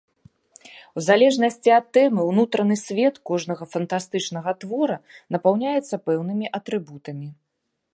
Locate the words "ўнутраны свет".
2.31-3.15